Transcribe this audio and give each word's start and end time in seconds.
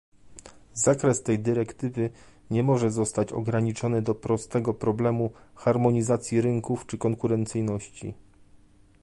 Zakres 0.73 1.23
tej 1.23 1.39
dyrektywy 1.39 2.09
nie 2.49 2.63
może 2.63 2.91
zostać 2.91 3.31
ograniczony 3.33 4.01
do 4.01 4.15
prostego 4.15 4.73
problemu 4.73 5.31
harmonizacji 5.55 6.41
rynków 6.41 6.85
czy 6.85 6.97
konkurencyjności 6.97 8.13